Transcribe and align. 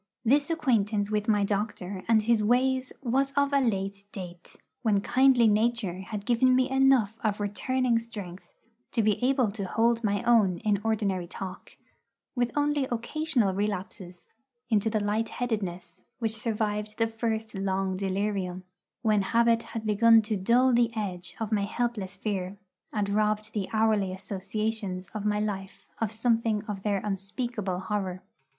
This 0.25 0.49
acquaintance 0.49 1.11
with 1.11 1.27
my 1.27 1.43
doctor 1.43 2.01
and 2.07 2.23
his 2.23 2.43
ways 2.43 2.91
was 3.03 3.33
of 3.33 3.53
a 3.53 3.59
late 3.61 4.05
date, 4.11 4.55
when 4.81 4.99
kindly 5.01 5.47
nature 5.47 5.99
had 5.99 6.25
given 6.25 6.55
me 6.55 6.67
enough 6.71 7.13
of 7.23 7.39
returning 7.39 7.99
strength 7.99 8.51
to 8.93 9.03
be 9.03 9.23
able 9.23 9.51
to 9.51 9.65
hold 9.67 10.03
my 10.03 10.23
own 10.23 10.57
in 10.61 10.81
ordinary 10.83 11.27
talk, 11.27 11.77
with 12.33 12.49
only 12.55 12.87
occasional 12.91 13.53
relapses 13.53 14.25
into 14.71 14.89
the 14.89 14.99
light 14.99 15.29
headedness 15.29 16.01
which 16.17 16.35
survived 16.35 16.97
the 16.97 17.05
first 17.05 17.53
long 17.53 17.95
delirium, 17.95 18.63
when 19.03 19.21
habit 19.21 19.61
had 19.61 19.85
begun 19.85 20.23
to 20.23 20.35
dull 20.35 20.73
the 20.73 20.91
edge 20.95 21.35
of 21.39 21.51
my 21.51 21.65
helpless 21.65 22.15
fear, 22.15 22.57
and 22.91 23.07
robbed 23.07 23.53
the 23.53 23.69
hourly 23.71 24.11
associations 24.11 25.09
of 25.13 25.27
my 25.27 25.39
life 25.39 25.85
of 25.99 26.11
something 26.11 26.63
of 26.63 26.81
their 26.81 27.01
unspeakable 27.05 27.81
horror. 27.81 28.23